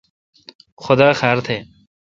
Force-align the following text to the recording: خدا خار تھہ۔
خدا 0.83 1.09
خار 1.19 1.37
تھہ۔ 1.45 1.57